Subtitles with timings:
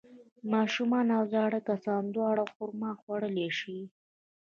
[0.53, 3.79] ماشومان او زاړه کسان دواړه خرما خوړلی شي.